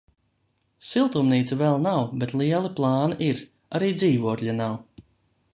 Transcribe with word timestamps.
Siltumnīca 0.91 1.57
vēl 1.59 1.77
nav 1.83 2.01
bet 2.23 2.35
lieli 2.41 2.73
plāni 2.81 3.21
ir, 3.29 3.45
arī 3.81 3.93
dzīvokļa 4.03 4.61
nav. 4.65 4.77